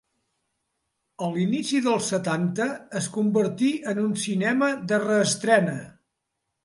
[1.25, 2.67] A l'inici dels setanta
[3.01, 5.77] es convertí en un cinema de reestrena.